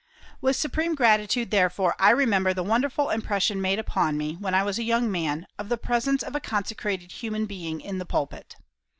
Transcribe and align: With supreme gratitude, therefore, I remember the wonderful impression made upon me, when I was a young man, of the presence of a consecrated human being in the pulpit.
With 0.41 0.55
supreme 0.55 0.95
gratitude, 0.95 1.51
therefore, 1.51 1.93
I 1.99 2.09
remember 2.09 2.55
the 2.55 2.63
wonderful 2.63 3.11
impression 3.11 3.61
made 3.61 3.77
upon 3.77 4.17
me, 4.17 4.33
when 4.33 4.55
I 4.55 4.63
was 4.63 4.79
a 4.79 4.83
young 4.83 5.11
man, 5.11 5.45
of 5.59 5.69
the 5.69 5.77
presence 5.77 6.23
of 6.23 6.35
a 6.35 6.39
consecrated 6.39 7.11
human 7.11 7.45
being 7.45 7.79
in 7.79 7.99
the 7.99 8.05
pulpit. 8.07 8.55